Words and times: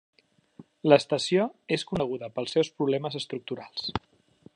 L'estació 0.91 1.45
és 1.77 1.85
coneguda 1.91 2.31
pels 2.39 2.57
seus 2.57 2.73
problemes 2.79 3.19
estructurals. 3.21 3.93